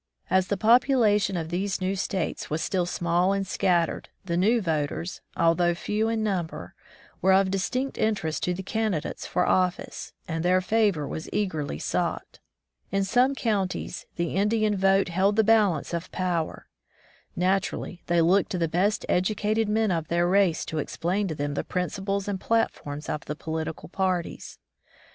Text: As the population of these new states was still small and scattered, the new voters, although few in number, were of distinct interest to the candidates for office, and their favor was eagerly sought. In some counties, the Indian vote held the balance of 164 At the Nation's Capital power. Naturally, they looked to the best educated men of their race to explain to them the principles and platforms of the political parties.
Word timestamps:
As 0.31 0.47
the 0.47 0.57
population 0.57 1.37
of 1.37 1.49
these 1.49 1.79
new 1.79 1.95
states 1.95 2.49
was 2.49 2.63
still 2.63 2.87
small 2.87 3.33
and 3.33 3.45
scattered, 3.45 4.09
the 4.25 4.35
new 4.35 4.59
voters, 4.59 5.21
although 5.37 5.75
few 5.75 6.09
in 6.09 6.23
number, 6.23 6.73
were 7.21 7.33
of 7.33 7.51
distinct 7.51 7.99
interest 7.99 8.41
to 8.41 8.55
the 8.55 8.63
candidates 8.63 9.27
for 9.27 9.45
office, 9.45 10.11
and 10.27 10.43
their 10.43 10.59
favor 10.59 11.07
was 11.07 11.29
eagerly 11.31 11.77
sought. 11.77 12.39
In 12.89 13.03
some 13.03 13.35
counties, 13.35 14.07
the 14.15 14.35
Indian 14.35 14.75
vote 14.75 15.09
held 15.09 15.35
the 15.35 15.43
balance 15.43 15.93
of 15.93 16.09
164 16.11 16.55
At 16.65 16.65
the 17.35 17.39
Nation's 17.39 17.61
Capital 17.65 17.77
power. 17.77 17.79
Naturally, 17.87 18.03
they 18.07 18.21
looked 18.23 18.49
to 18.49 18.57
the 18.57 18.67
best 18.67 19.05
educated 19.07 19.69
men 19.69 19.91
of 19.91 20.07
their 20.07 20.27
race 20.27 20.65
to 20.65 20.79
explain 20.79 21.27
to 21.27 21.35
them 21.35 21.53
the 21.53 21.63
principles 21.63 22.27
and 22.27 22.39
platforms 22.41 23.07
of 23.07 23.25
the 23.25 23.35
political 23.35 23.87
parties. 23.87 24.57